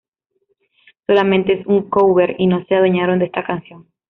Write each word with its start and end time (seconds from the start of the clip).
Solamente 1.05 1.53
es 1.59 1.67
un 1.67 1.87
cover 1.87 2.35
y 2.39 2.47
no 2.47 2.65
se 2.65 2.73
adueñaron 2.73 3.19
de 3.19 3.25
esta 3.25 3.43
canción. 3.45 3.85